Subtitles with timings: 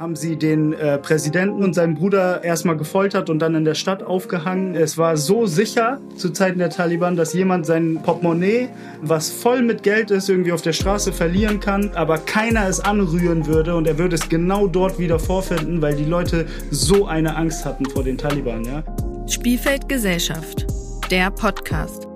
[0.00, 4.02] haben sie den äh, Präsidenten und seinen Bruder erstmal gefoltert und dann in der Stadt
[4.02, 4.74] aufgehangen.
[4.74, 8.70] Es war so sicher zu Zeiten der Taliban, dass jemand sein Portemonnaie,
[9.02, 13.46] was voll mit Geld ist, irgendwie auf der Straße verlieren kann, aber keiner es anrühren
[13.46, 17.66] würde und er würde es genau dort wieder vorfinden, weil die Leute so eine Angst
[17.66, 18.64] hatten vor den Taliban.
[18.64, 18.82] Ja?
[19.28, 20.66] Spielfeld Gesellschaft,
[21.10, 22.08] der Podcast.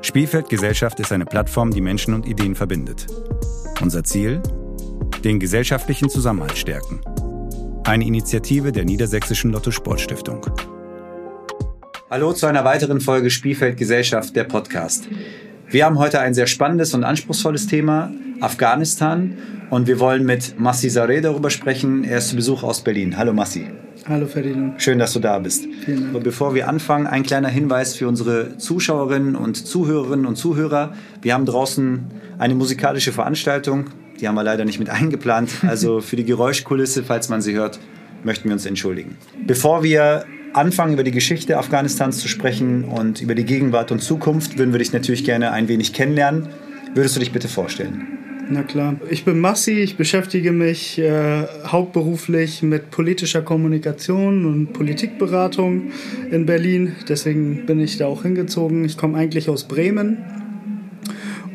[0.00, 3.06] Spielfeld Gesellschaft ist eine Plattform, die Menschen und Ideen verbindet.
[3.82, 4.40] Unser Ziel?
[5.24, 7.00] Den gesellschaftlichen Zusammenhalt stärken.
[7.88, 10.44] Eine Initiative der Niedersächsischen Lotto Sportstiftung.
[12.10, 15.08] Hallo zu einer weiteren Folge Spielfeld Gesellschaft, der Podcast.
[15.68, 19.38] Wir haben heute ein sehr spannendes und anspruchsvolles Thema, Afghanistan.
[19.70, 22.04] Und wir wollen mit Massi Sareh darüber sprechen.
[22.04, 23.16] Er ist zu Besuch aus Berlin.
[23.16, 23.70] Hallo Massi.
[24.06, 24.82] Hallo Ferdinand.
[24.82, 25.66] Schön, dass du da bist.
[25.86, 26.14] Vielen Dank.
[26.14, 30.92] Und bevor wir anfangen, ein kleiner Hinweis für unsere Zuschauerinnen und Zuhörerinnen und Zuhörer.
[31.22, 32.04] Wir haben draußen
[32.36, 33.86] eine musikalische Veranstaltung.
[34.20, 35.50] Die haben wir leider nicht mit eingeplant.
[35.66, 37.78] Also für die Geräuschkulisse, falls man sie hört,
[38.24, 39.16] möchten wir uns entschuldigen.
[39.46, 44.58] Bevor wir anfangen, über die Geschichte Afghanistans zu sprechen und über die Gegenwart und Zukunft,
[44.58, 46.48] würden wir dich natürlich gerne ein wenig kennenlernen.
[46.94, 48.18] Würdest du dich bitte vorstellen?
[48.50, 48.96] Na klar.
[49.10, 55.90] Ich bin Massi, ich beschäftige mich äh, hauptberuflich mit politischer Kommunikation und Politikberatung
[56.30, 56.96] in Berlin.
[57.08, 58.86] Deswegen bin ich da auch hingezogen.
[58.86, 60.37] Ich komme eigentlich aus Bremen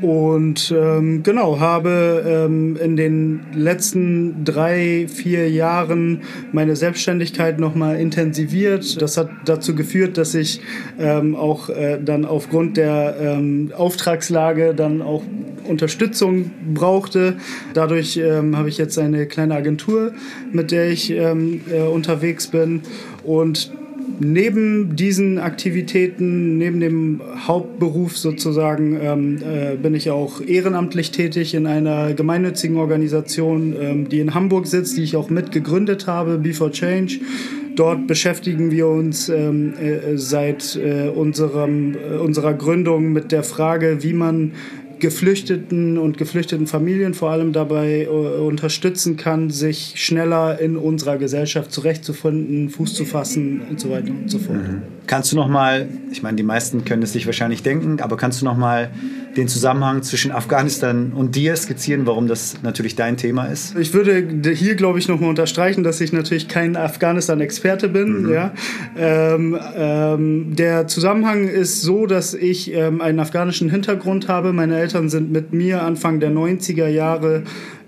[0.04, 9.02] und ähm, genau, habe ähm, in den letzten drei, vier Jahren meine Selbstständigkeit nochmal intensiviert.
[9.02, 10.60] Das hat dazu geführt, dass ich
[11.00, 15.24] ähm, auch äh, dann aufgrund der ähm, Auftragslage dann auch
[15.70, 17.38] Unterstützung brauchte.
[17.74, 20.12] Dadurch ähm, habe ich jetzt eine kleine Agentur,
[20.52, 22.82] mit der ich ähm, äh, unterwegs bin.
[23.24, 23.72] Und
[24.20, 31.68] neben diesen Aktivitäten, neben dem Hauptberuf sozusagen, ähm, äh, bin ich auch ehrenamtlich tätig in
[31.68, 37.20] einer gemeinnützigen Organisation, ähm, die in Hamburg sitzt, die ich auch mitgegründet habe, Before Change.
[37.76, 44.04] Dort beschäftigen wir uns ähm, äh, seit äh, unserem, äh, unserer Gründung mit der Frage,
[44.04, 44.52] wie man
[45.00, 51.72] Geflüchteten und geflüchteten Familien vor allem dabei äh, unterstützen kann, sich schneller in unserer Gesellschaft
[51.72, 54.58] zurechtzufinden, Fuß zu fassen und so weiter und so fort.
[54.58, 54.82] Mhm.
[55.08, 58.42] Kannst du noch mal, ich meine, die meisten können es sich wahrscheinlich denken, aber kannst
[58.42, 58.92] du noch mal
[59.36, 63.76] den Zusammenhang zwischen Afghanistan und dir skizzieren, warum das natürlich dein Thema ist?
[63.78, 68.24] Ich würde hier, glaube ich, noch mal unterstreichen, dass ich natürlich kein Afghanistan-Experte bin.
[68.24, 68.32] Mhm.
[68.32, 68.54] Ja.
[68.98, 74.54] Ähm, ähm, der Zusammenhang ist so, dass ich ähm, einen afghanischen Hintergrund habe.
[74.54, 77.44] Meine Eltern sind mit mir Anfang der 90er Jahre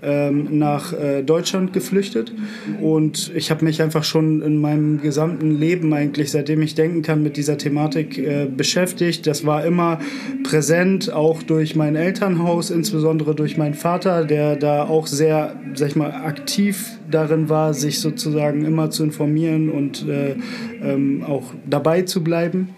[0.05, 2.33] ähm, nach äh, Deutschland geflüchtet.
[2.81, 7.23] Und ich habe mich einfach schon in meinem gesamten Leben eigentlich, seitdem ich denken kann,
[7.23, 9.27] mit dieser Thematik äh, beschäftigt.
[9.27, 9.99] Das war immer
[10.43, 15.95] präsent, auch durch mein Elternhaus, insbesondere durch meinen Vater, der da auch sehr, sag ich
[15.95, 20.35] mal, aktiv darin war, sich sozusagen immer zu informieren und äh,
[20.83, 22.69] ähm, auch dabei zu bleiben.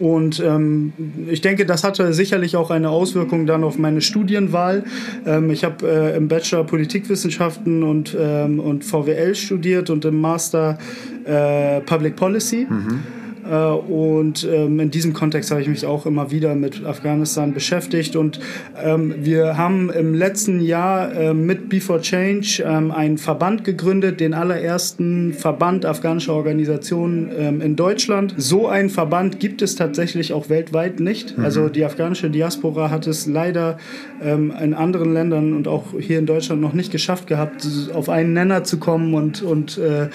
[0.00, 0.92] Und ähm,
[1.28, 4.84] ich denke, das hatte sicherlich auch eine Auswirkung dann auf meine Studienwahl.
[5.26, 10.78] Ähm, ich habe äh, im Bachelor Politikwissenschaften und, ähm, und VWL studiert und im Master
[11.24, 12.66] äh, Public Policy.
[12.68, 13.19] Mhm.
[13.50, 18.16] Äh, und ähm, in diesem Kontext habe ich mich auch immer wieder mit Afghanistan beschäftigt.
[18.16, 18.40] Und
[18.82, 24.34] ähm, wir haben im letzten Jahr äh, mit Before Change ähm, einen Verband gegründet, den
[24.34, 28.34] allerersten Verband afghanischer Organisationen in Deutschland.
[28.36, 31.36] So einen Verband gibt es tatsächlich auch weltweit nicht.
[31.36, 31.44] Mhm.
[31.44, 33.78] Also die afghanische Diaspora hat es leider
[34.20, 38.64] in anderen Ländern und auch hier in Deutschland noch nicht geschafft gehabt, auf einen Nenner
[38.64, 40.08] zu kommen und, und, äh,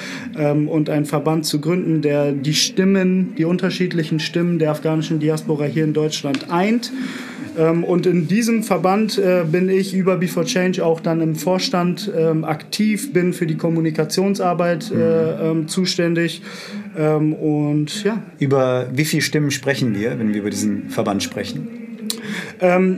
[0.52, 5.84] und einen Verband zu gründen, der die Stimmen die unterschiedlichen Stimmen der afghanischen Diaspora hier
[5.84, 6.92] in Deutschland eint.
[7.58, 12.12] Ähm, und in diesem Verband äh, bin ich über Before Change auch dann im Vorstand
[12.16, 15.02] ähm, aktiv, bin für die Kommunikationsarbeit äh, mhm.
[15.42, 16.42] ähm, zuständig.
[16.96, 18.22] und ja.
[18.40, 21.68] Über wie viele Stimmen sprechen wir, wenn wir über diesen Verband sprechen?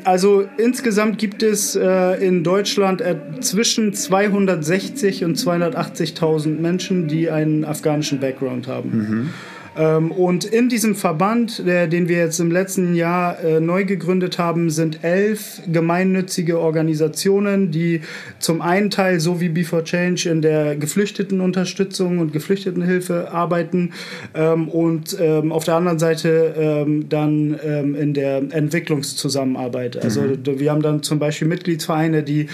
[0.03, 3.03] also insgesamt gibt es äh, in Deutschland
[3.39, 8.89] zwischen 260 und 280.000 Menschen, die einen afghanischen Background haben.
[8.89, 9.30] Mhm.
[9.77, 14.69] Ähm, und in diesem Verband, den wir jetzt im letzten Jahr äh, neu gegründet haben,
[14.69, 18.01] sind elf gemeinnützige Organisationen, die
[18.39, 23.91] zum einen Teil, so wie Before Change, in der Geflüchtetenunterstützung und Geflüchtetenhilfe arbeiten
[24.33, 30.01] ähm, und ähm, auf der anderen Seite dann in der Entwicklungszusammenarbeit.
[30.03, 30.59] Also mhm.
[30.59, 32.47] wir haben dann zum Beispiel Mitgliedsvereine, die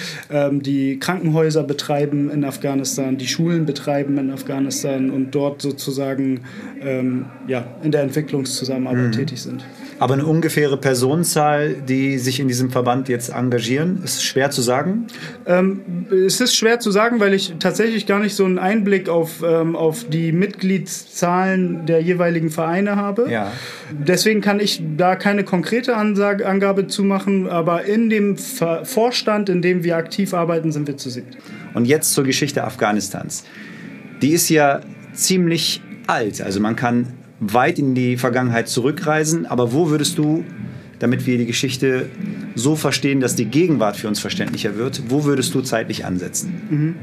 [0.52, 6.42] die Krankenhäuser betreiben in Afghanistan, die Schulen betreiben in Afghanistan und dort sozusagen
[7.48, 9.12] ja, in der Entwicklungszusammenarbeit mhm.
[9.12, 9.64] tätig sind.
[10.00, 15.08] Aber eine ungefähre Personenzahl, die sich in diesem Verband jetzt engagieren, ist schwer zu sagen?
[15.46, 15.82] Ähm,
[16.26, 19.76] es ist schwer zu sagen, weil ich tatsächlich gar nicht so einen Einblick auf, ähm,
[19.76, 23.30] auf die Mitgliedszahlen der jeweiligen Vereine habe.
[23.30, 23.52] Ja.
[23.92, 29.50] Deswegen kann ich da keine konkrete Ansage, Angabe zu machen, aber in dem Ver Vorstand,
[29.50, 31.28] in dem wir aktiv arbeiten, sind wir zu sehen.
[31.74, 33.46] Und jetzt zur Geschichte Afghanistans.
[34.22, 34.82] Die ist ja
[35.14, 36.42] ziemlich alt.
[36.42, 37.08] Also man kann
[37.40, 39.46] weit in die Vergangenheit zurückreisen.
[39.46, 40.44] Aber wo würdest du,
[41.00, 42.10] damit wir die Geschichte
[42.56, 46.54] so verstehen, dass die Gegenwart für uns verständlicher wird, wo würdest du zeitlich ansetzen?
[46.70, 46.96] Mhm.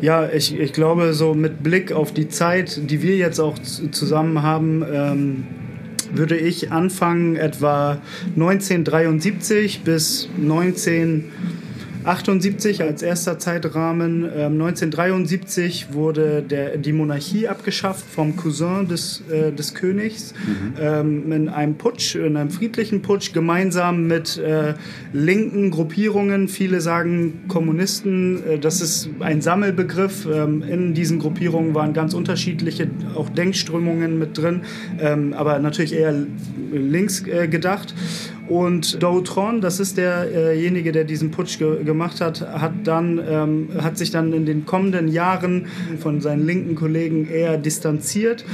[0.00, 4.42] Ja, ich, ich glaube, so mit Blick auf die Zeit, die wir jetzt auch zusammen
[4.42, 5.44] haben, ähm,
[6.12, 7.98] würde ich anfangen etwa
[8.36, 11.24] 1973 bis 19
[12.06, 14.22] 78 als erster Zeitrahmen.
[14.22, 20.74] Ähm, 1973 wurde der, die Monarchie abgeschafft vom Cousin des, äh, des Königs mhm.
[20.80, 24.74] ähm, in einem Putsch, in einem friedlichen Putsch, gemeinsam mit äh,
[25.12, 26.46] linken Gruppierungen.
[26.46, 28.42] Viele sagen Kommunisten.
[28.46, 30.26] Äh, das ist ein Sammelbegriff.
[30.32, 34.62] Ähm, in diesen Gruppierungen waren ganz unterschiedliche auch Denkströmungen mit drin,
[35.00, 36.14] ähm, aber natürlich eher
[36.72, 37.94] links äh, gedacht.
[38.48, 43.98] Und Doutron, das ist derjenige, der diesen Putsch ge gemacht hat, hat, dann, ähm, hat
[43.98, 45.66] sich dann in den kommenden Jahren
[45.98, 48.44] von seinen linken Kollegen eher distanziert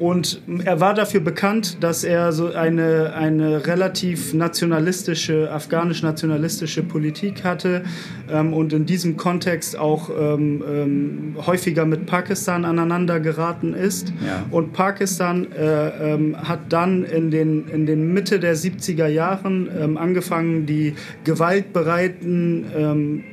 [0.00, 7.82] und er war dafür bekannt, dass er so eine, eine relativ nationalistische, afghanisch-nationalistische Politik hatte
[8.30, 14.14] ähm, und in diesem Kontext auch ähm, ähm, häufiger mit Pakistan aneinander geraten ist.
[14.26, 14.46] Ja.
[14.50, 19.98] Und Pakistan äh, ähm, hat dann in den, in den Mitte der 70er Jahren ähm,
[19.98, 20.94] angefangen, die
[21.24, 23.24] gewaltbereiten ähm,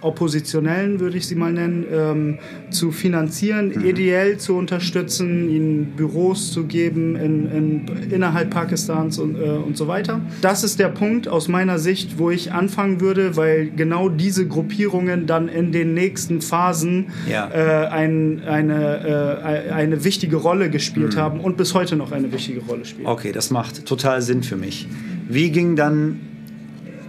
[0.00, 2.38] Oppositionellen, würde ich sie mal nennen, ähm,
[2.70, 3.84] zu finanzieren, mhm.
[3.84, 9.88] ideell zu unterstützen, ihnen Büros zu geben in, in, innerhalb Pakistans und, äh, und so
[9.88, 10.20] weiter.
[10.40, 15.26] Das ist der Punkt aus meiner Sicht, wo ich anfangen würde, weil genau diese Gruppierungen
[15.26, 17.50] dann in den nächsten Phasen ja.
[17.50, 21.20] äh, ein, eine, äh, eine wichtige Rolle gespielt mhm.
[21.20, 23.06] haben und bis heute noch eine wichtige Rolle spielen.
[23.06, 24.86] Okay, das macht total Sinn für mich.
[25.28, 26.20] Wie ging dann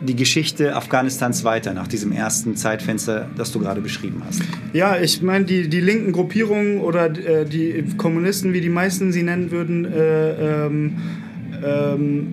[0.01, 4.41] die Geschichte Afghanistans weiter nach diesem ersten Zeitfenster, das du gerade beschrieben hast?
[4.73, 9.23] Ja, ich meine, die, die linken Gruppierungen oder äh, die Kommunisten, wie die meisten sie
[9.23, 10.97] nennen würden, äh, ähm,
[11.63, 12.27] ähm,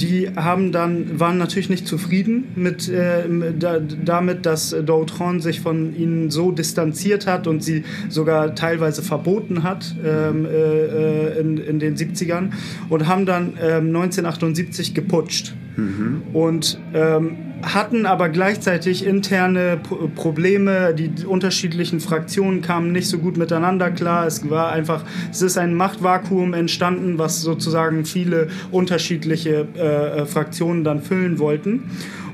[0.00, 3.24] die haben dann, waren natürlich nicht zufrieden mit, äh,
[3.58, 9.62] da, damit, dass Doutron sich von ihnen so distanziert hat und sie sogar teilweise verboten
[9.62, 12.50] hat ähm, äh, äh in, in den 70ern
[12.88, 15.54] und haben dann ähm, 1978 geputscht.
[15.76, 16.22] Mhm.
[16.32, 19.78] Und ähm, hatten aber gleichzeitig interne
[20.14, 20.94] Probleme.
[20.94, 24.26] Die unterschiedlichen Fraktionen kamen nicht so gut miteinander klar.
[24.26, 30.84] Es war einfach, es ist ein Machtvakuum entstanden, was sozusagen viele unterschiedliche äh, äh Fraktionen
[30.84, 31.90] dann füllen wollten.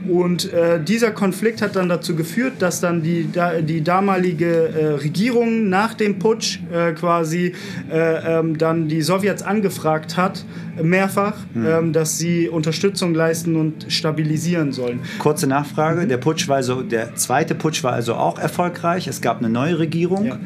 [0.09, 4.87] Und äh, dieser Konflikt hat dann dazu geführt, dass dann die, da, die damalige äh,
[4.95, 7.53] Regierung nach dem Putsch äh, quasi
[7.91, 10.45] äh, ähm, dann die Sowjets angefragt hat,
[10.83, 11.67] mehrfach, mhm.
[11.67, 15.01] ähm, dass sie Unterstützung leisten und stabilisieren sollen.
[15.19, 19.07] Kurze Nachfrage, der Putsch war also, der zweite Putsch war also auch erfolgreich.
[19.07, 20.27] Es gab eine neue Regierung.
[20.27, 20.39] Ja.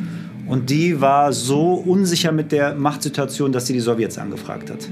[0.47, 4.89] Und die war so unsicher mit der Machtsituation, dass sie die Sowjets angefragt hat.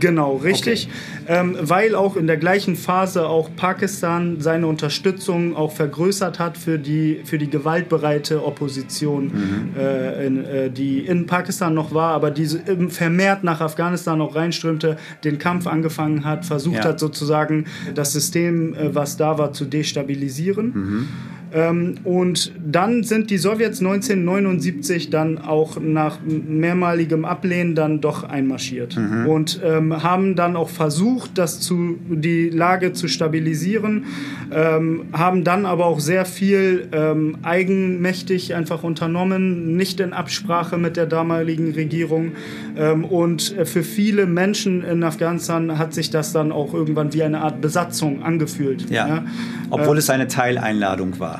[0.00, 0.88] Genau, richtig.
[1.24, 1.40] Okay.
[1.40, 6.78] Ähm, weil auch in der gleichen Phase auch Pakistan seine Unterstützung auch vergrößert hat für
[6.78, 9.78] die, für die gewaltbereite Opposition, mhm.
[9.78, 12.46] äh, in, äh, die in Pakistan noch war, aber die
[12.88, 16.84] vermehrt nach Afghanistan auch reinströmte, den Kampf angefangen hat, versucht ja.
[16.84, 20.72] hat sozusagen das System, äh, was da war, zu destabilisieren.
[20.74, 21.08] Mhm.
[21.52, 28.96] Ähm, und dann sind die Sowjets 1979 dann auch nach mehrmaligem Ablehnen dann doch einmarschiert
[28.96, 29.26] mhm.
[29.26, 34.04] und ähm, haben dann auch versucht, das zu, die Lage zu stabilisieren,
[34.50, 40.96] ähm, haben dann aber auch sehr viel ähm, eigenmächtig einfach unternommen, nicht in Absprache mit
[40.96, 42.32] der damaligen Regierung.
[42.76, 47.40] Ähm, und für viele Menschen in Afghanistan hat sich das dann auch irgendwann wie eine
[47.40, 48.90] Art Besatzung angefühlt.
[48.90, 49.08] Ja.
[49.08, 49.24] ja?
[49.70, 51.37] Obwohl äh, es eine Teileinladung war.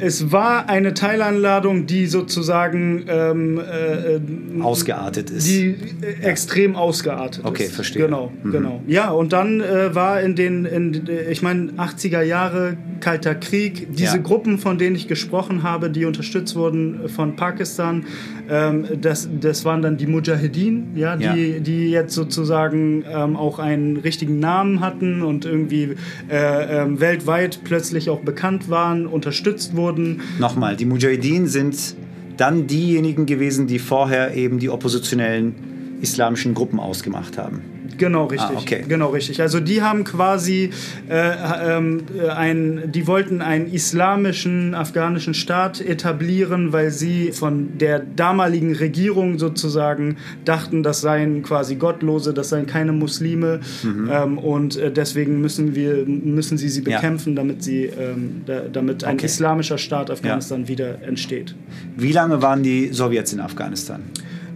[0.00, 5.46] Es war eine Teileinladung, die sozusagen ähm, äh, ausgeartet ist.
[5.46, 7.68] Die äh, extrem ausgeartet okay, ist.
[7.68, 8.04] Okay, verstehe.
[8.04, 8.50] Genau, mhm.
[8.50, 8.82] genau.
[8.86, 14.16] Ja, und dann äh, war in den, in, ich meine, 80er Jahre, Kalter Krieg, diese
[14.16, 14.22] ja.
[14.22, 18.06] Gruppen, von denen ich gesprochen habe, die unterstützt wurden von Pakistan,
[18.50, 21.58] ähm, das, das waren dann die Mujahedin, ja, die, ja.
[21.60, 25.96] die jetzt sozusagen ähm, auch einen richtigen Namen hatten und irgendwie
[26.30, 30.20] äh, ähm, weltweit plötzlich auch bekannt waren, unterstützt wurden wurden.
[30.38, 31.96] Nochmal, die Mujahideen sind
[32.36, 35.54] dann diejenigen gewesen, die vorher eben die oppositionellen
[36.00, 37.62] islamischen Gruppen ausgemacht haben.
[37.96, 38.56] Genau, richtig.
[38.56, 38.84] Ah, okay.
[38.88, 39.40] Genau, richtig.
[39.40, 40.70] Also die haben quasi
[41.08, 42.02] äh, ähm,
[42.36, 50.16] ein, die wollten einen islamischen afghanischen Staat etablieren, weil sie von der damaligen Regierung sozusagen
[50.44, 54.08] dachten, das seien quasi Gottlose, das seien keine Muslime Mhm.
[54.12, 56.96] ähm, und äh, deswegen müssen wir müssen sie sie Ja.
[56.98, 59.26] bekämpfen, damit sie ähm, da, damit ein Okay.
[59.26, 61.54] islamischer Staat Afghanistan wieder entsteht.
[61.96, 64.02] Wie lange waren die Sowjets in Afghanistan?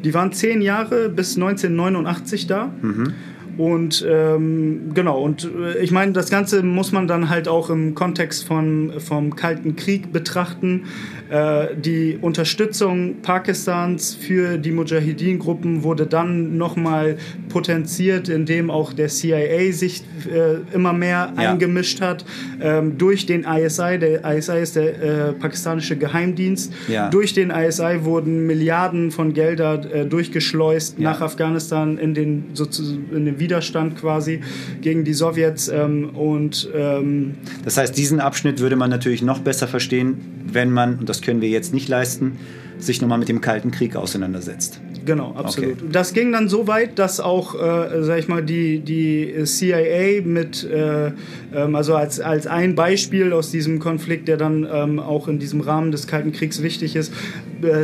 [0.04, 2.72] Die waren zehn Jahre bis 1989 da.
[2.82, 3.14] Mhm.
[3.58, 7.94] Und ähm, genau, und äh, ich meine, das Ganze muss man dann halt auch im
[7.94, 10.84] Kontext von, vom Kalten Krieg betrachten.
[11.30, 17.16] Äh, die Unterstützung Pakistans für die Mujahideen-Gruppen wurde dann nochmal
[17.48, 21.50] potenziert, indem auch der CIA sich äh, immer mehr Ja.
[21.50, 22.24] eingemischt hat
[22.60, 23.98] ähm, durch den ISI.
[23.98, 26.72] Der ISI ist der äh, pakistanische Geheimdienst.
[26.88, 27.08] Ja.
[27.10, 31.10] Durch den ISI wurden Milliarden von Gelder äh, durchgeschleust Ja.
[31.10, 34.40] nach Afghanistan in den, sozusagen in den Widerstand quasi
[34.80, 35.68] gegen die Sowjets.
[35.68, 37.34] Ähm, und ähm,
[37.64, 40.16] Das heißt, diesen Abschnitt würde man natürlich noch besser verstehen,
[40.50, 42.38] wenn man, und das können wir jetzt nicht leisten,
[42.78, 44.80] sich nochmal mit dem Kalten Krieg auseinandersetzt.
[45.04, 45.78] Genau, absolut.
[45.90, 50.64] Das ging dann so weit, dass auch, äh, sag ich mal, die, die CIA mit,
[50.64, 51.10] äh,
[51.54, 55.60] ähm, also als, als ein Beispiel aus diesem Konflikt, der dann ähm, auch in diesem
[55.60, 57.12] Rahmen des Kalten Kriegs wichtig ist,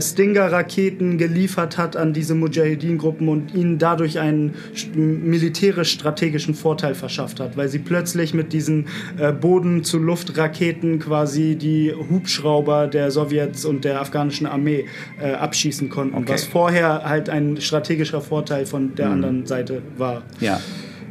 [0.00, 7.56] Stinger-Raketen geliefert hat an diese Mujahideen-Gruppen und ihnen dadurch einen st- militärisch-strategischen Vorteil verschafft hat,
[7.56, 8.87] weil sie plötzlich mit diesen
[9.18, 14.87] äh, Boden-zu-Luft-Raketen quasi die Hubschrauber der Sowjets und der afghanischen Armee
[15.20, 16.32] äh, abschießen konnten, Okay.
[16.32, 20.23] was vorher halt ein strategischer Vorteil von der anderen Seite war.
[20.40, 20.61] Ja.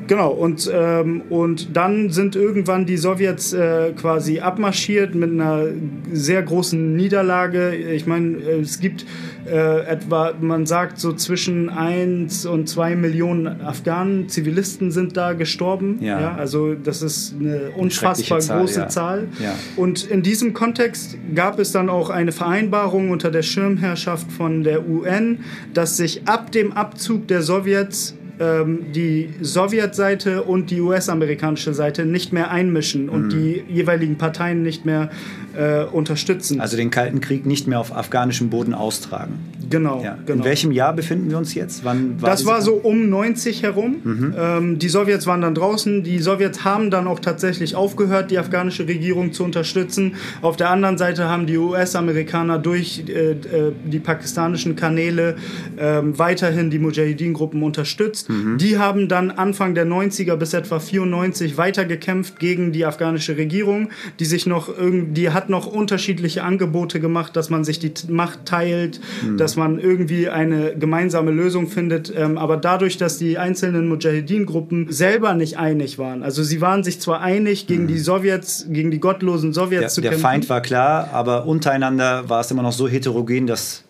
[0.07, 5.65] Genau, und, ähm, und dann sind irgendwann die Sowjets äh, quasi abmarschiert mit einer
[6.11, 7.75] sehr großen Niederlage.
[7.75, 9.05] Ich meine, es gibt
[9.45, 15.99] äh, etwa, man sagt so zwischen 1 und 2 Millionen Afghanen, Zivilisten sind da gestorben.
[16.01, 16.35] Ja.
[16.35, 18.87] also das ist eine unfassbar Zahl, große ja.
[18.87, 19.27] Zahl.
[19.39, 19.55] Ja.
[19.75, 24.87] Und in diesem Kontext gab es dann auch eine Vereinbarung unter der Schirmherrschaft von der
[24.87, 25.39] UN,
[25.73, 32.33] dass sich ab dem Abzug der Sowjets ähm, die Sowjetseite und die US-amerikanische Seite nicht
[32.33, 33.09] mehr einmischen Mhm.
[33.09, 35.09] und die jeweiligen Parteien nicht mehr
[35.57, 36.61] äh, unterstützen.
[36.61, 39.33] Also den Kalten Krieg nicht mehr auf afghanischem Boden austragen.
[39.69, 40.17] genau, Ja.
[40.25, 40.39] genau.
[40.39, 41.83] In welchem Jahr befinden wir uns jetzt?
[41.83, 43.97] Wann war Das war so um 90 herum.
[44.03, 44.33] Mhm.
[44.37, 46.03] Ähm, die Sowjets waren dann draußen.
[46.03, 50.15] Die Sowjets haben dann auch tatsächlich aufgehört, die afghanische Regierung zu unterstützen.
[50.41, 55.35] Auf der anderen Seite haben die US-Amerikaner durch äh, äh, die pakistanischen Kanäle
[55.77, 58.26] ähm, weiterhin die Mujahideen-Gruppen unterstützt.
[58.27, 58.57] Mhm.
[58.57, 64.25] Die haben dann Anfang der 90er bis etwa 94 weitergekämpft gegen die afghanische Regierung, die
[64.25, 68.99] sich noch irgendwie, die hat noch unterschiedliche Angebote gemacht, dass man sich die Macht teilt,
[69.37, 72.13] dass man irgendwie eine gemeinsame Lösung findet.
[72.15, 76.99] Ähm, aber dadurch, dass die einzelnen Mujahideen-Gruppen selber nicht einig waren, also sie waren sich
[76.99, 80.23] zwar einig gegen die Sowjets, gegen die gottlosen Sowjets der, zu der kämpfen.
[80.23, 83.83] Feind war klar, aber untereinander war es immer noch so heterogen, dass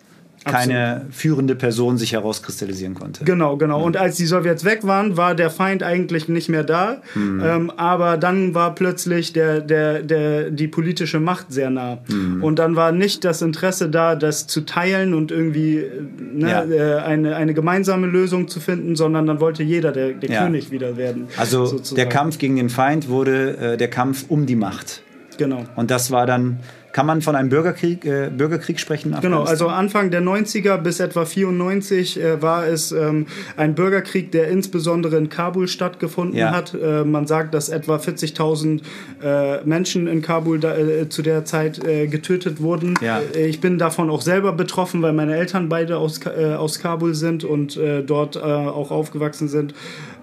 [0.52, 3.24] keine führende Person sich herauskristallisieren konnte.
[3.24, 3.82] Genau, genau.
[3.82, 7.02] Und als die Sowjets weg waren, war der Feind eigentlich nicht mehr da.
[7.16, 11.98] Ähm, aber dann war plötzlich der, der, der, die politische Macht sehr nah.
[12.40, 15.90] Und dann war nicht das Interesse da, das zu teilen und irgendwie äh,
[16.32, 16.64] ne, Ja.
[16.64, 20.44] äh, eine, eine gemeinsame Lösung zu finden, sondern dann wollte jeder der, der Ja.
[20.44, 21.28] König wieder werden.
[21.36, 21.96] Also sozusagen.
[21.96, 25.02] der Kampf gegen den Feind wurde äh, der Kampf um die Macht.
[25.38, 25.64] Genau.
[25.76, 26.58] Und das war dann,
[26.92, 29.14] kann man von einem Bürgerkrieg, äh, Bürgerkrieg sprechen?
[29.20, 33.26] Genau, also Anfang der 90er bis etwa 94 äh, war es ähm,
[33.56, 36.52] ein Bürgerkrieg, der insbesondere in Kabul stattgefunden Ja.
[36.52, 36.74] hat.
[36.74, 38.80] Äh, man sagt, dass etwa 40.000
[39.22, 42.94] äh, Menschen in Kabul da, äh, zu der Zeit äh, getötet wurden.
[43.00, 43.20] Ja.
[43.38, 47.78] Ich bin davon auch selber betroffen, weil meine Eltern beide aus, aus Kabul sind und
[48.06, 49.74] dort auch aufgewachsen sind.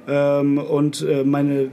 [0.07, 1.69] Ähm, und äh, meine,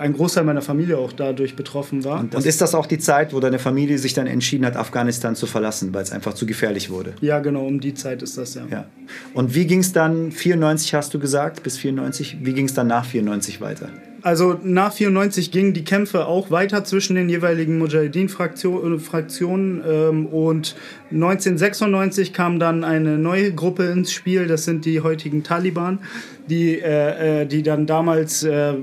[0.00, 2.20] ein Großteil meiner Familie auch dadurch betroffen war.
[2.20, 5.46] Und ist das auch die Zeit, wo deine Familie sich dann entschieden hat, Afghanistan zu
[5.46, 7.14] verlassen, weil es einfach zu gefährlich wurde?
[7.20, 8.62] ja, genau, um die Zeit ist das ja.
[8.70, 8.86] Ja.
[9.34, 12.86] Und wie ging es dann, 94 hast du gesagt, bis 94, wie ging es dann
[12.86, 13.88] nach 94 weiter?
[14.24, 20.76] Also nach 94 gingen die Kämpfe auch weiter zwischen den jeweiligen Mujahideen-Fraktionen Fraktionen, ähm, und
[21.10, 25.98] 1996 kam dann eine neue Gruppe ins Spiel, das sind die heutigen Taliban,
[26.48, 28.74] die, äh, äh, die dann damals äh,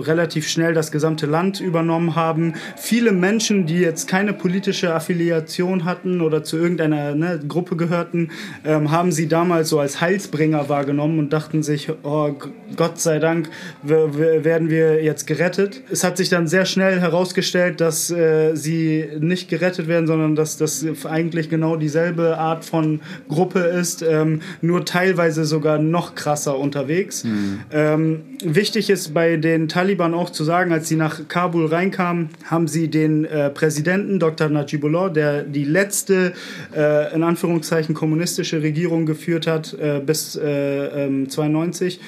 [0.00, 2.54] relativ schnell das gesamte Land übernommen haben.
[2.76, 8.30] Viele Menschen, die jetzt keine politische Affiliation hatten oder zu irgendeiner ne, Gruppe gehörten,
[8.64, 12.34] ähm, haben sie damals so als Heilsbringer wahrgenommen und dachten sich, oh,
[12.76, 13.50] Gott sei Dank
[13.82, 15.82] werden wir jetzt gerettet.
[15.90, 20.56] Es hat sich dann sehr schnell herausgestellt, dass äh, sie nicht gerettet werden, sondern dass
[20.56, 27.24] das eigentlich genau dieselbe Art von Gruppe ist, ähm, nur teilweise sogar noch krasser unterwegs.
[27.24, 27.60] Mhm.
[27.70, 32.68] Ähm, wichtig ist bei den Taliban auch zu sagen, als sie nach Kabul reinkamen, haben
[32.68, 34.48] sie den äh, Präsidenten Dr.
[34.48, 36.32] Najibullah, der die letzte
[36.74, 42.00] äh, in Anführungszeichen kommunistische Regierung geführt hat äh, bis 92 äh,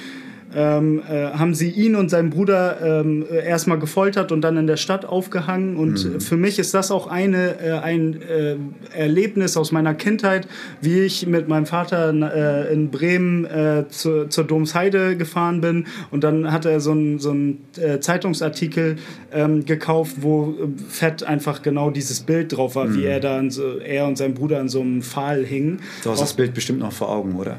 [0.54, 4.76] ähm, äh, haben sie ihn und seinen Bruder ähm, erstmal gefoltert und dann in der
[4.76, 5.76] Stadt aufgehangen.
[5.76, 6.20] Und mhm.
[6.20, 8.56] für mich ist das auch eine, äh, ein äh,
[8.94, 10.48] Erlebnis aus meiner Kindheit,
[10.80, 15.86] wie ich mit meinem Vater äh, in Bremen äh, zu, zur Domsheide gefahren bin.
[16.10, 17.34] Und dann hat er so einen so
[17.80, 18.96] äh, Zeitungsartikel
[19.32, 20.54] ähm, gekauft, wo
[20.88, 22.96] fett einfach genau dieses Bild drauf war, mhm.
[22.96, 25.80] wie er da, so, er und sein Bruder an so einem Pfahl hingen.
[26.02, 27.58] Du hast das Bild bestimmt noch vor Augen, oder?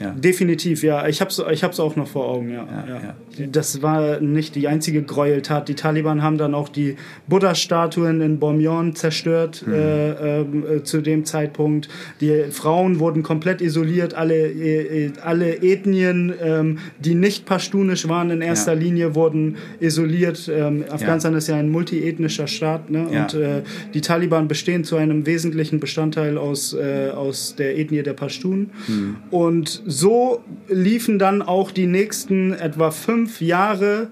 [0.00, 0.10] Ja.
[0.10, 1.06] Definitiv, ja.
[1.06, 2.66] Ich habe es ich hab's auch noch vor Augen, ja.
[2.88, 2.94] Ja,
[3.38, 3.46] ja.
[3.46, 5.68] Das war nicht die einzige Gräueltat.
[5.68, 6.96] Die Taliban haben dann auch die
[7.28, 9.72] Buddha-Statuen in Bormyon zerstört mhm.
[9.72, 11.88] äh, äh, zu dem Zeitpunkt.
[12.20, 14.14] Die Frauen wurden komplett isoliert.
[14.14, 20.50] Alle, äh, alle Ethnien, ähm, die nicht pashtunisch waren in erster Linie, wurden isoliert.
[20.52, 22.90] Ähm, Afghanistan ist ja ein multiethnischer Staat.
[22.90, 23.06] Ne?
[23.06, 23.62] Und äh,
[23.94, 28.70] die Taliban bestehen zu einem wesentlichen Bestandteil aus, äh, aus der Ethnie der Pashtun.
[28.88, 29.16] Mhm.
[29.30, 34.08] Und so liefen dann auch die nächsten etwa fünf Jahre,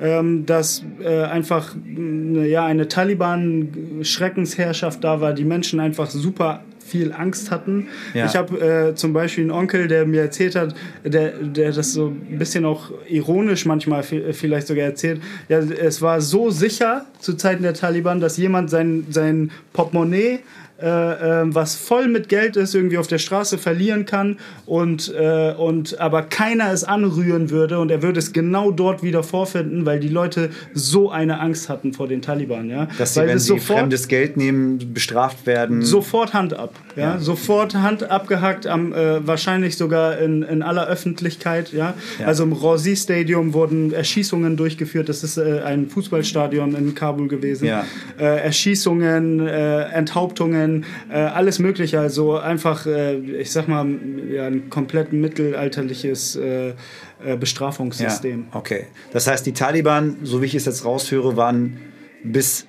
[0.00, 7.12] ähm, dass äh, einfach äh, ja, eine Taliban-Schreckensherrschaft da war, die Menschen einfach super viel
[7.12, 7.88] Angst hatten.
[8.12, 8.26] Ja.
[8.26, 12.08] Ich habe äh, zum Beispiel einen Onkel, der mir erzählt hat, der, der das so
[12.08, 15.20] ein bisschen auch ironisch manchmal vielleicht sogar erzählt.
[15.48, 20.40] Ja, es war so sicher zu Zeiten der Taliban, dass jemand sein, sein Portemonnaie
[20.76, 26.22] was voll mit Geld ist, irgendwie auf der Straße verlieren kann und, äh, und aber
[26.22, 30.50] keiner es anrühren würde und er würde es genau dort wieder vorfinden, weil die Leute
[30.72, 32.68] so eine Angst hatten vor den Taliban.
[32.68, 32.88] Ja?
[32.98, 35.82] Dass sie, weil wenn sie fremdes Geld nehmen, bestraft werden.
[35.82, 36.74] Sofort Hand ab.
[36.96, 37.14] Ja?
[37.14, 37.18] ja.
[37.18, 41.72] Sofort Hand abgehackt, am, äh, wahrscheinlich sogar in, in aller Öffentlichkeit.
[41.72, 41.94] Ja?
[42.18, 42.26] ja.
[42.26, 45.08] Also im Rosi Stadium wurden Erschießungen durchgeführt.
[45.08, 47.66] Das ist äh, ein Fußballstadion in Kabul gewesen.
[47.66, 47.84] Ja.
[48.18, 52.00] Äh, Erschießungen, Enthauptungen Serien, äh, alles Mögliche.
[52.00, 53.86] Also einfach, äh, ich sag mal,
[54.30, 56.74] ja, ein komplett mittelalterliches äh,
[57.24, 58.46] äh, Bestrafungssystem.
[58.52, 58.86] Ja, okay.
[59.12, 61.78] Das heißt, die Taliban, so wie ich es jetzt raushöre, waren
[62.22, 62.66] bis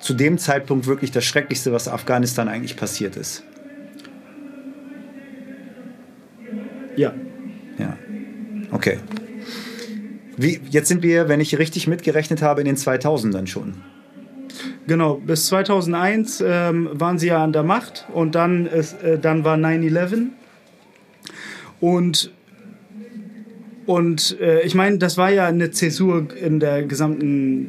[0.00, 3.42] zu dem Zeitpunkt wirklich das Schrecklichste, was Afghanistan eigentlich passiert ist.
[6.96, 7.14] Ja.
[7.78, 7.96] Ja.
[8.70, 8.98] Okay.
[10.36, 13.82] Wie, jetzt sind wir, wenn ich richtig mitgerechnet habe, in den 2000ern schon.
[14.88, 19.44] Genau, bis 2001 ähm, waren sie ja an der Macht und dann, ist, äh, dann
[19.44, 20.28] war 9-11.
[21.78, 22.32] Und,
[23.84, 27.68] und äh, ich meine, das war ja eine Zäsur in der gesamten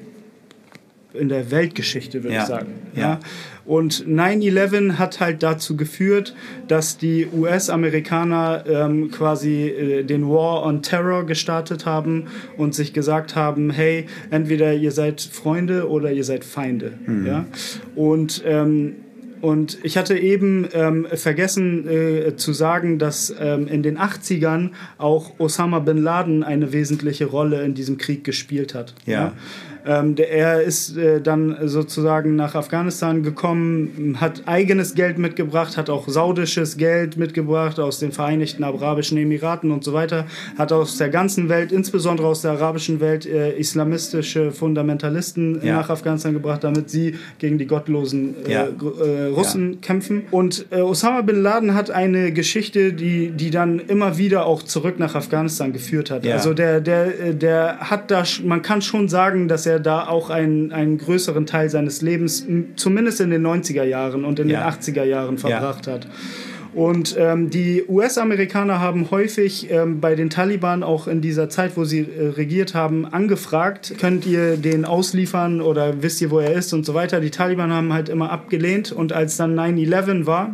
[1.13, 2.41] in der Weltgeschichte, würde ja.
[2.41, 2.73] ich sagen.
[2.95, 3.01] Ja.
[3.01, 3.19] ja.
[3.65, 6.35] Und 9-11 hat halt dazu geführt,
[6.67, 13.35] dass die US-Amerikaner ähm, quasi äh, den War on Terror gestartet haben und sich gesagt
[13.35, 16.93] haben, hey, entweder ihr seid Freunde oder ihr seid Feinde.
[17.05, 17.25] Mhm.
[17.25, 17.45] Ja?
[17.95, 18.95] Und ähm,
[19.41, 25.39] und ich hatte eben ähm, vergessen äh, zu sagen, dass ähm, in den 80ern auch
[25.39, 28.93] Osama bin Laden eine wesentliche Rolle in diesem Krieg gespielt hat.
[29.05, 29.33] Ja.
[29.85, 35.89] Ähm, der, er ist äh, dann sozusagen nach Afghanistan gekommen, hat eigenes Geld mitgebracht, hat
[35.89, 40.25] auch saudisches Geld mitgebracht aus den Vereinigten Arabischen Emiraten und so weiter,
[40.57, 45.75] hat aus der ganzen Welt, insbesondere aus der arabischen Welt, äh, islamistische Fundamentalisten ja.
[45.75, 48.63] nach Afghanistan gebracht, damit sie gegen die gottlosen äh, ja.
[48.65, 49.77] Äh, Russen ja.
[49.81, 50.23] kämpfen.
[50.31, 54.99] Und äh, Osama bin Laden hat eine Geschichte, die, die dann immer wieder auch zurück
[54.99, 56.25] nach Afghanistan geführt hat.
[56.27, 60.07] Also der, der, äh, der hat da, man kann schon sagen, dass er er da
[60.07, 64.69] auch einen, einen größeren Teil seines Lebens, zumindest in den 90er Jahren und in ja.
[64.69, 65.93] den 80er Jahren verbracht ja.
[65.93, 66.07] hat.
[66.73, 71.83] Und ähm, die US-Amerikaner haben häufig ähm, bei den Taliban auch in dieser Zeit, wo
[71.83, 76.71] sie äh, regiert haben, angefragt, könnt ihr den ausliefern oder wisst ihr, wo er ist
[76.73, 77.21] und so weiter.
[77.21, 80.53] Die Taliban haben halt immer abgelehnt und als dann 9-11 war,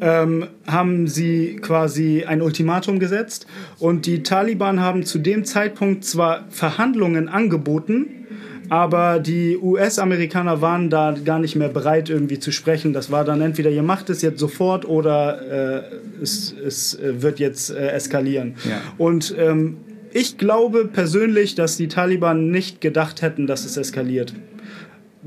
[0.00, 3.46] ähm, haben sie quasi ein Ultimatum gesetzt
[3.78, 8.26] und die Taliban haben zu dem Zeitpunkt zwar Verhandlungen angeboten,
[8.68, 12.92] aber die US-Amerikaner waren da gar nicht mehr bereit, irgendwie zu sprechen.
[12.92, 17.70] Das war dann entweder ihr macht es jetzt sofort oder äh, es, es wird jetzt
[17.70, 18.56] äh, eskalieren.
[18.68, 18.80] Ja.
[18.98, 19.76] Und ähm,
[20.12, 24.34] ich glaube persönlich, dass die Taliban nicht gedacht hätten, dass es eskaliert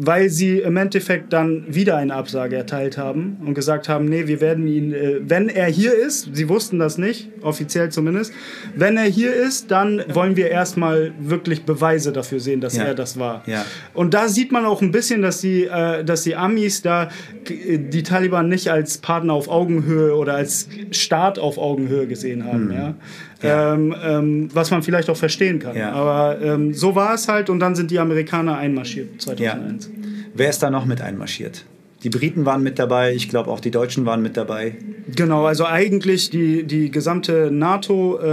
[0.01, 4.39] weil sie im Endeffekt dann wieder eine Absage erteilt haben und gesagt haben, nee, wir
[4.39, 8.31] werden ihn, äh, wenn er hier ist, sie wussten das nicht, offiziell zumindest,
[8.77, 12.83] wenn er hier ist, dann wollen wir erstmal wirklich Beweise dafür sehen, dass Ja.
[12.85, 13.43] er das war.
[13.45, 13.65] Ja.
[13.93, 17.09] Und da sieht man auch ein bisschen, dass die, äh, dass die Amis da
[17.49, 22.67] äh, die Taliban nicht als Partner auf Augenhöhe oder als Staat auf Augenhöhe gesehen haben.
[22.67, 22.71] Mhm.
[22.73, 22.93] Ja.
[23.41, 25.75] Ähm, ähm, was man vielleicht auch verstehen kann.
[25.77, 25.91] Ja.
[25.93, 29.19] Aber ähm, so war es halt und dann sind die Amerikaner einmarschiert Ja.
[29.19, 29.89] 2001.
[30.33, 31.63] Wer ist da noch mit einmarschiert?
[32.03, 34.75] Die Briten waren mit dabei, ich glaube auch die Deutschen waren mit dabei.
[35.15, 38.25] Genau, also eigentlich die, die gesamte NATO äh,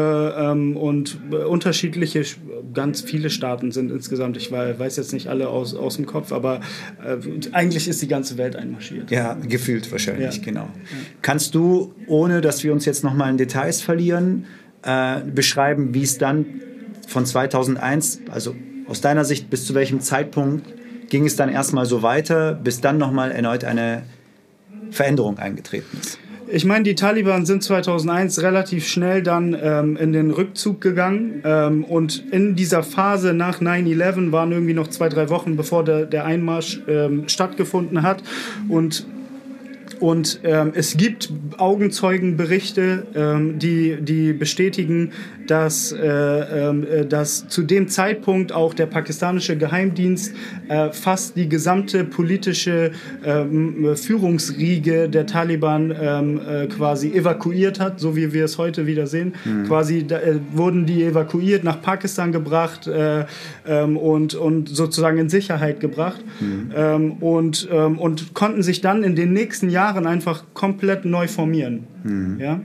[0.52, 2.36] ähm, und äh, unterschiedliche, sch-
[2.74, 6.30] ganz viele Staaten sind insgesamt, ich wei- weiß jetzt nicht alle aus, aus dem Kopf,
[6.32, 6.60] aber
[7.04, 7.16] äh,
[7.52, 9.10] eigentlich ist die ganze Welt einmarschiert.
[9.10, 10.42] Ja, gefühlt wahrscheinlich, Ja.
[10.44, 10.68] genau.
[11.22, 14.44] Kannst du, ohne dass wir uns jetzt nochmal in Details verlieren,
[14.87, 16.46] äh, beschreiben, wie es dann
[17.07, 18.55] von 2001, also
[18.88, 20.66] aus deiner Sicht, bis zu welchem Zeitpunkt
[21.09, 24.03] ging es dann erstmal so weiter, bis dann nochmal erneut eine
[24.90, 26.18] Veränderung eingetreten ist?
[26.49, 31.83] Ich meine, die Taliban sind 2001 relativ schnell dann ähm, in den Rückzug gegangen ähm,
[31.83, 36.25] und in dieser Phase nach 9-11 waren irgendwie noch zwei, drei Wochen, bevor der, der
[36.25, 38.22] Einmarsch ähm, stattgefunden hat
[38.68, 39.07] und
[40.00, 45.12] und ähm, es gibt Augenzeugenberichte, ähm, die, die bestätigen,
[45.46, 50.35] dass, äh, ähm, äh, dass zu dem Zeitpunkt auch der pakistanische Geheimdienst
[50.68, 52.92] äh, fast die gesamte politische
[53.24, 59.06] ähm, Führungsriege der Taliban ähm, äh, quasi evakuiert hat, so wie wir es heute wieder
[59.06, 59.35] sehen.
[59.66, 63.24] Quasi da, äh, wurden die evakuiert, nach Pakistan gebracht äh,
[63.64, 66.22] und, und sozusagen in Sicherheit gebracht.
[66.74, 71.85] Ähm, und, und konnten sich dann in den nächsten Jahren einfach komplett neu formieren.
[72.38, 72.61] Ja?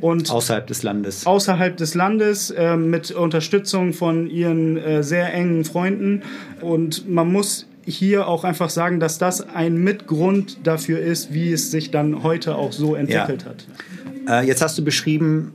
[0.00, 1.26] Und Außerhalb des Landes.
[1.26, 6.22] außerhalb des Landes äh, mit Unterstützung von ihren äh, sehr engen Freunden.
[6.60, 11.70] Und man muss hier auch einfach sagen, dass das ein Mitgrund dafür ist, wie es
[11.70, 13.66] sich dann heute auch so entwickelt hat.
[14.28, 15.52] Äh, jetzt hast du beschrieben,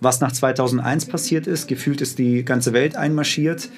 [0.00, 1.66] was nach 2001 passiert ist.
[1.66, 3.70] Gefühlt ist die ganze Welt einmarschiert.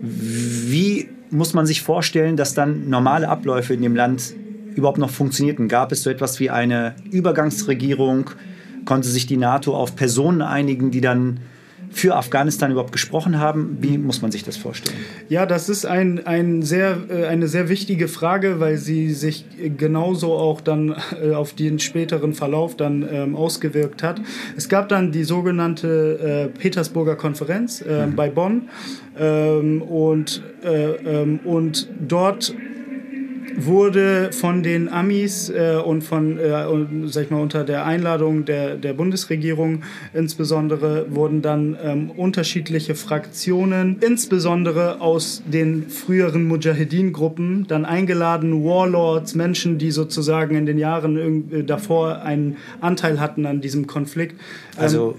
[0.00, 4.34] Wie muss man sich vorstellen, dass dann normale Abläufe in dem Land
[4.76, 5.68] überhaupt noch funktionierten?
[5.68, 8.30] Gab es so etwas wie eine Übergangsregierung?
[8.84, 11.40] Konnte sich die NATO auf Personen einigen, die dann
[11.90, 13.78] für Afghanistan überhaupt gesprochen haben?
[13.80, 14.98] Wie muss man sich das vorstellen?
[15.28, 19.46] Ja, das ist ein, ein sehr, äh, eine sehr wichtige Frage, weil sie sich
[19.78, 24.20] genauso auch dann äh, auf den späteren Verlauf dann ähm, ausgewirkt hat.
[24.56, 28.68] Es gab dann die sogenannte äh, Petersburger Konferenz äh, bei Bonn
[29.18, 32.54] ähm, und, äh, ähm, und dort
[33.56, 38.44] wurde von den Amis äh, und von, äh, und, sag ich mal, unter der Einladung
[38.44, 39.82] der, der Bundesregierung
[40.14, 49.78] insbesondere wurden dann ähm, unterschiedliche Fraktionen, insbesondere aus den früheren Mujahedin-Gruppen, dann eingeladen, Warlords, Menschen,
[49.78, 54.40] die sozusagen in den Jahren davor einen Anteil hatten an diesem Konflikt.
[54.76, 55.16] Also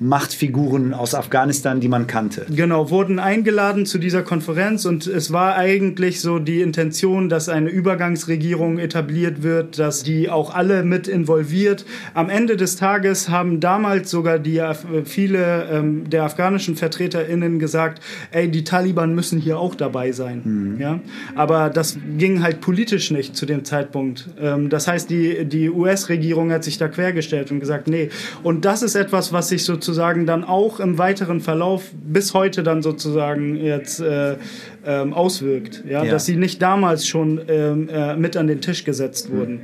[0.00, 2.46] Machtfiguren aus Afghanistan, die man kannte.
[2.50, 7.70] Genau, wurden eingeladen zu dieser Konferenz und es war eigentlich so die Intention, dass eine
[7.70, 11.84] Übergangsregierung etabliert wird, dass die auch alle mit involviert.
[12.14, 18.02] Am Ende des Tages haben damals sogar die Af- viele ähm, der afghanischen VertreterInnen gesagt,
[18.30, 20.76] ey, die Taliban müssen hier auch dabei sein.
[20.78, 21.00] Ja?
[21.34, 24.28] Aber das ging halt politisch nicht zu dem Zeitpunkt.
[24.40, 28.10] Ähm, das heißt, die, die US-Regierung hat sich da quergestellt und gesagt, nee.
[28.42, 32.82] Und das ist etwas, was sich sozusagen dann auch im weiteren Verlauf bis heute dann
[32.82, 34.36] sozusagen jetzt äh,
[34.84, 35.84] ähm, auswirkt.
[35.88, 36.04] Ja?
[36.04, 36.10] Ja.
[36.10, 39.60] Dass sie nicht damals schon ähm, äh, mit an den Tisch gesetzt wurden.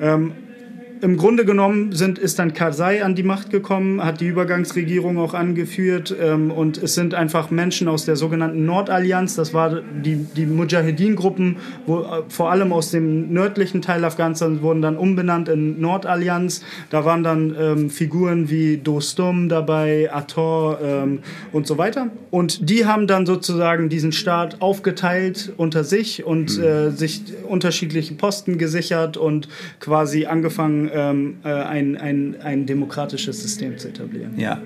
[0.00, 0.32] Ähm,
[1.00, 5.34] im Grunde genommen sind, ist dann Karzai an die Macht gekommen, hat die Übergangsregierung auch
[5.34, 10.46] angeführt ähm, und es sind einfach Menschen aus der sogenannten Nordallianz, das war die, die
[10.46, 11.56] Mujahedin-Gruppen,
[11.86, 16.62] wo, äh, vor allem aus dem nördlichen Teil Afghanistans wurden dann umbenannt in Nordallianz.
[16.90, 21.20] Da waren dann ähm, Figuren wie Dostum dabei, Ator ähm,
[21.52, 22.08] und so weiter.
[22.30, 28.58] Und die haben dann sozusagen diesen Staat aufgeteilt unter sich und äh, sich unterschiedliche Posten
[28.58, 29.48] gesichert und
[29.80, 34.38] quasi angefangen, ähm, äh, ein, ein, ein demokratisches System zu etablieren.
[34.38, 34.60] Ja.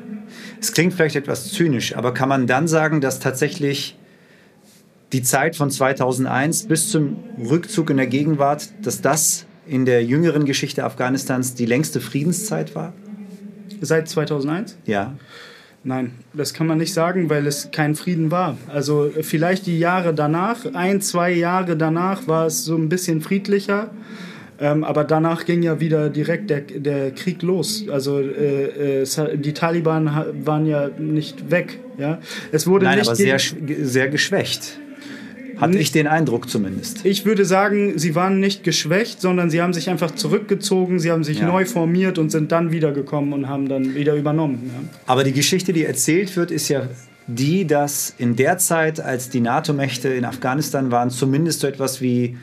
[0.61, 3.97] Es klingt vielleicht etwas zynisch, aber kann man dann sagen, dass tatsächlich
[5.13, 10.45] die Zeit von 2001 bis zum Rückzug in der Gegenwart, dass das in der jüngeren
[10.45, 12.95] Geschichte Afghanistans die längste Friedenszeit war?
[13.81, 14.79] Seit 2001?
[14.87, 15.15] Ja.
[15.85, 18.57] Nein, das kann man nicht sagen, weil es kein Frieden war.
[18.69, 23.91] Also vielleicht die Jahre danach, ein, zwei Jahre danach war es so ein bisschen friedlicher.
[24.63, 27.85] Ähm, aber danach ging ja wieder direkt der, der Krieg los.
[27.91, 30.09] Also äh, äh, die Taliban
[30.45, 31.81] waren ja nicht weg.
[31.99, 32.21] Ja?
[32.53, 34.79] Es wurde Nein, nicht aber sehr, sehr geschwächt.
[35.57, 37.05] Hatte ich den Eindruck zumindest.
[37.05, 41.25] Ich würde sagen, sie waren nicht geschwächt, sondern sie haben sich einfach zurückgezogen, sie haben
[41.25, 41.47] sich Ja.
[41.47, 44.71] neu formiert und sind dann wiedergekommen und haben dann wieder übernommen.
[44.73, 44.99] Ja.
[45.07, 46.89] Aber die Geschichte, die erzählt wird, ist ja
[47.27, 52.37] die, dass in der Zeit, als die NATO-Mächte in Afghanistan waren, zumindest so etwas wie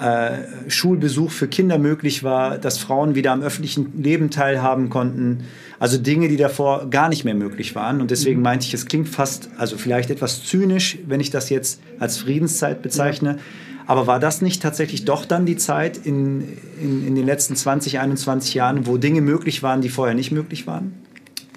[0.00, 5.44] äh, Schulbesuch für Kinder möglich war, dass Frauen wieder am öffentlichen Leben teilhaben konnten.
[5.78, 8.00] Also Dinge, die davor gar nicht mehr möglich waren.
[8.00, 11.80] Und deswegen meinte ich, es klingt fast, also vielleicht etwas zynisch, wenn ich das jetzt
[11.98, 13.38] als Friedenszeit bezeichne.
[13.86, 17.98] Aber war das nicht tatsächlich doch dann die Zeit in, in, in den letzten 20,
[17.98, 20.94] 21 Jahren, wo Dinge möglich waren, die vorher nicht möglich waren?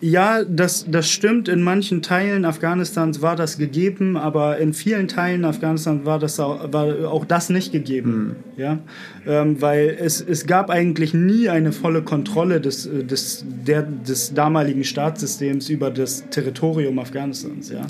[0.01, 1.47] Ja, das, das stimmt.
[1.47, 6.73] In manchen Teilen Afghanistans war das gegeben, aber in vielen Teilen Afghanistans war, das auch,
[6.73, 8.36] war auch das nicht gegeben.
[8.58, 8.79] Ja?
[9.25, 14.84] Ähm, weil es, es gab eigentlich nie eine volle Kontrolle des, des, der, des damaligen
[14.84, 17.71] Staatssystems über das Territorium Afghanistans.
[17.71, 17.81] Ja?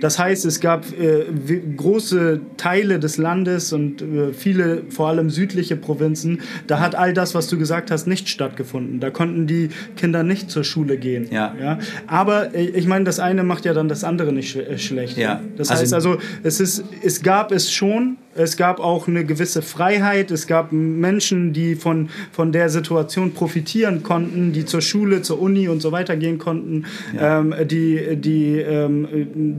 [0.00, 1.24] Das heißt, es gab äh,
[1.76, 7.34] große Teile des Landes und äh, viele, vor allem südliche Provinzen, da hat all das,
[7.34, 9.00] was du gesagt hast, nicht stattgefunden.
[9.00, 11.26] Da konnten die Kinder nicht zur Schule gehen.
[11.32, 11.48] Ja.
[11.60, 11.78] Ja?
[12.06, 15.16] Aber äh, ich meine, das eine macht ja dann das andere nicht sch äh, schlecht.
[15.18, 15.40] Ja.
[15.56, 19.62] Das Also- heißt also, es, ist, es gab es schon, es gab auch eine gewisse
[19.62, 25.40] Freiheit, es gab Menschen, die von, von der Situation profitieren konnten, die zur Schule, zur
[25.40, 26.84] Uni und so weiter gehen konnten,
[27.18, 29.08] ähm, die, die ähm,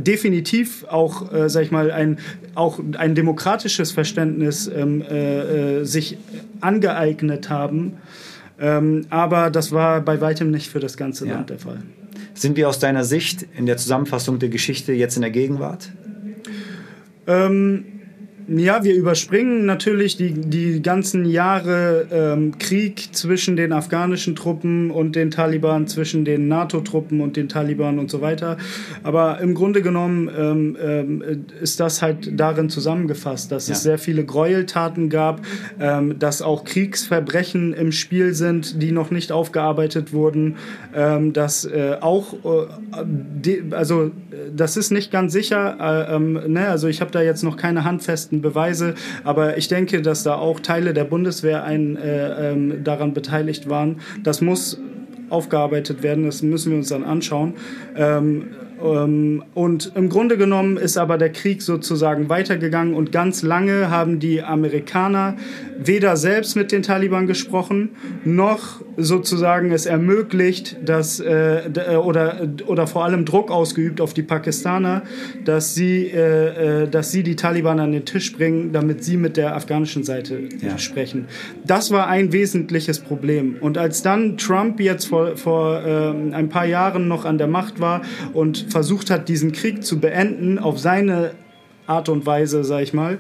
[0.03, 2.19] definitiv auch, äh, sag ich mal, ein,
[2.55, 6.17] auch ein demokratisches Verständnis ähm, äh, äh, sich
[6.62, 7.93] angeeignet haben.
[8.60, 11.36] Ähm, aber das war bei weitem nicht für das ganze Ja.
[11.36, 11.82] Land der Fall.
[12.34, 15.89] Sind wir aus deiner Sicht in der Zusammenfassung der Geschichte jetzt in der Gegenwart?
[17.28, 17.86] Ähm,
[18.55, 25.15] ja, wir überspringen natürlich die, die ganzen Jahre ähm, Krieg zwischen den afghanischen Truppen und
[25.15, 28.57] den Taliban, zwischen den NATO-Truppen und den Taliban und so weiter.
[29.03, 33.73] Aber im Grunde genommen ähm, ähm, ist das halt darin zusammengefasst, dass Ja.
[33.73, 35.41] es sehr viele Gräueltaten gab,
[35.79, 40.55] ähm, dass auch Kriegsverbrechen im Spiel sind, die noch nicht aufgearbeitet wurden,
[40.95, 42.67] ähm, dass äh, auch, äh,
[43.05, 44.12] die, also
[44.55, 46.67] das ist nicht ganz sicher, äh, ähm, ne?
[46.67, 50.60] also ich habe da jetzt noch keine handfesten Beweise, aber ich denke, dass da auch
[50.60, 53.97] Teile der Bundeswehr ein, äh, ähm, daran beteiligt waren.
[54.23, 54.80] Das muss
[55.30, 57.54] aufgearbeitet werden, das müssen wir uns dann anschauen.
[57.95, 58.47] Ähm,
[58.79, 64.41] und im Grunde genommen ist aber der Krieg sozusagen weitergegangen und ganz lange haben die
[64.41, 65.35] Amerikaner
[65.81, 67.89] weder selbst mit den Taliban gesprochen,
[68.25, 74.23] noch sozusagen es ermöglicht, dass, äh, äh, oder, oder vor allem Druck ausgeübt auf die
[74.23, 75.03] Pakistaner,
[75.45, 79.55] dass sie, äh, dass sie die Taliban an den Tisch bringen, damit sie mit der
[79.55, 80.77] afghanischen Seite Ja.
[80.77, 81.25] sprechen.
[81.65, 83.55] Das war ein wesentliches Problem.
[83.61, 87.79] Und als dann Trump jetzt vor, vor ähm, ein paar Jahren noch an der Macht
[87.79, 88.01] war
[88.33, 91.32] und versucht hat, diesen Krieg zu beenden, auf seine
[91.88, 93.17] Art und Weise, sag ich mal,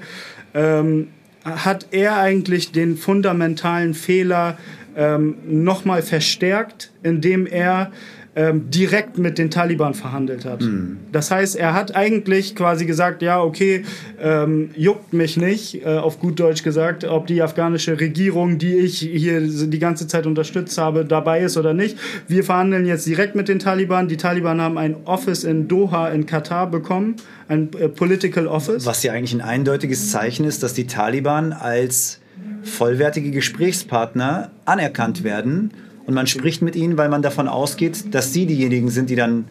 [0.53, 1.09] ähm,
[1.43, 4.57] hat er eigentlich den fundamentalen Fehler
[4.95, 7.91] ähm, nochmal verstärkt, indem er
[8.39, 10.63] ähm, direkt mit den Taliban verhandelt hat.
[11.11, 13.83] Das heißt, er hat eigentlich quasi gesagt, ja, okay,
[14.21, 18.99] ähm, juckt mich nicht, äh, auf gut Deutsch gesagt, ob die afghanische Regierung, die ich
[18.99, 21.97] hier die ganze Zeit unterstützt habe, dabei ist oder nicht.
[22.29, 24.07] Wir verhandeln jetzt direkt mit den Taliban.
[24.07, 27.17] Die Taliban haben ein Office in Doha in Katar bekommen,
[27.49, 28.85] ein äh, Political Office.
[28.85, 32.21] Was ja eigentlich ein eindeutiges Zeichen ist, dass die Taliban als
[32.63, 35.71] vollwertige Gesprächspartner anerkannt werden
[36.09, 39.45] und man spricht mit ihnen, weil man davon ausgeht, dass sie diejenigen sind, die dann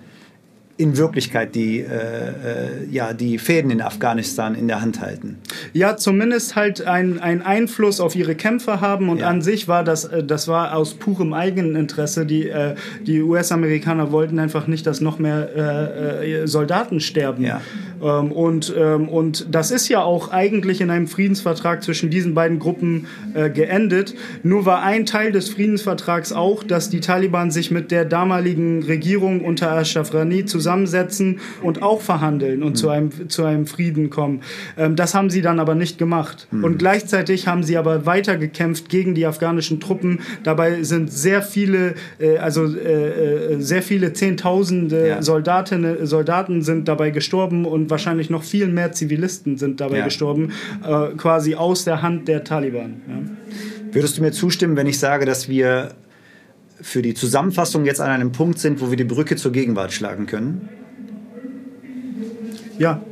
[0.76, 2.32] in Wirklichkeit die, äh, äh,
[2.90, 5.38] ja, die Fäden in Afghanistan in der Hand halten.
[5.72, 9.28] Ja, zumindest halt einen Einfluss auf ihre Kämpfe haben und Ja.
[9.28, 12.26] an sich war das, äh, das war aus purem Eigeninteresse.
[12.26, 15.48] Die, äh, die US-Amerikaner wollten einfach nicht, dass noch mehr
[16.22, 17.44] äh, äh, Soldaten sterben.
[17.44, 17.60] Ja.
[18.02, 22.58] Ähm, und, ähm, und das ist ja auch eigentlich in einem Friedensvertrag zwischen diesen beiden
[22.58, 24.14] Gruppen äh, geendet.
[24.42, 29.44] Nur war ein Teil des Friedensvertrags auch, dass die Taliban sich mit der damaligen Regierung
[29.44, 34.42] unter Ashraf Ghani zusammensetzen und auch verhandeln und zu, einem, zu einem Frieden kommen.
[34.76, 36.48] Ähm, das haben sie dann aber nicht gemacht.
[36.50, 40.20] Und gleichzeitig haben sie aber weiter gekämpft gegen die afghanischen Truppen.
[40.42, 45.22] Dabei sind sehr viele, äh, also äh, äh, sehr viele Zehntausende Ja.
[45.22, 50.04] Soldatinnen, Soldaten sind dabei gestorben und wahrscheinlich noch viel mehr Zivilisten sind dabei Ja.
[50.04, 50.52] gestorben,
[50.84, 53.00] äh, quasi aus der Hand der Taliban.
[53.08, 53.14] Ja.
[53.92, 55.92] Würdest du mir zustimmen, wenn ich sage, dass wir
[56.80, 60.26] für die Zusammenfassung jetzt an einem Punkt sind, wo wir die Brücke zur Gegenwart schlagen
[60.26, 60.68] können?
[62.78, 63.02] Ja,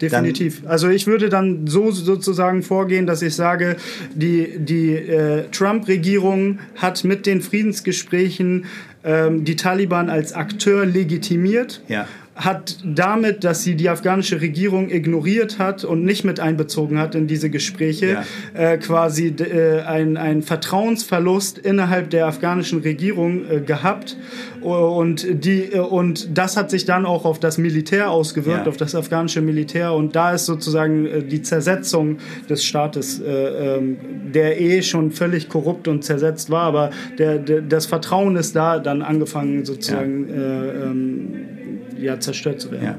[0.00, 0.62] definitiv.
[0.66, 3.76] also ich würde dann so sozusagen vorgehen, dass ich sage,
[4.14, 8.66] die, die äh, Trump-Regierung hat mit den Friedensgesprächen
[9.02, 11.82] ähm, die Taliban als Akteur legitimiert.
[11.88, 12.06] Ja.
[12.38, 17.26] Hat damit, dass sie die afghanische Regierung ignoriert hat und nicht mit einbezogen hat in
[17.26, 18.24] diese Gespräche,
[18.54, 18.72] ja.
[18.72, 24.16] äh, quasi äh, ein, ein Vertrauensverlust innerhalb der afghanischen Regierung äh, gehabt.
[24.60, 28.68] Und, die, äh, und das hat sich dann auch auf das Militär ausgewirkt, ja.
[28.68, 29.92] auf das afghanische Militär.
[29.92, 33.96] Und da ist sozusagen äh, die Zersetzung des Staates, äh, ähm,
[34.32, 38.78] der eh schon völlig korrupt und zersetzt war, aber der, der das Vertrauen ist da
[38.78, 40.34] dann angefangen sozusagen ja.
[40.34, 41.57] Ähm,
[41.98, 42.84] ja, zerstört zu werden.
[42.84, 42.98] Ja.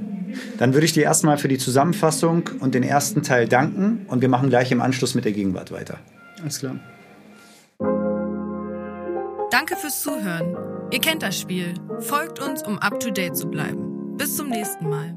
[0.58, 4.30] Dann würde ich dir erstmal für die Zusammenfassung und den ersten Teil danken und wir
[4.30, 5.98] machen gleich im Anschluss mit der Gegenwart weiter.
[6.42, 6.76] Alles klar.
[9.52, 10.56] Danke fürs Zuhören.
[10.92, 11.74] Ihr kennt das Spiel.
[12.00, 14.18] Folgt uns, um up to date zu bleiben.
[14.18, 15.16] Bis zum nächsten Mal.